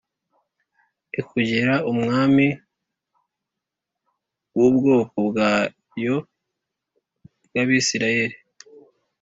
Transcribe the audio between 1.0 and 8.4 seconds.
ikugira umwami w’ubwoko bwayo bw’Abisirayeli,